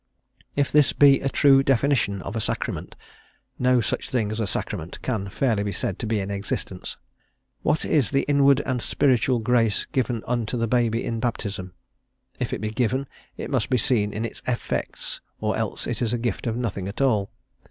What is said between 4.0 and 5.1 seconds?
thing as a sacrament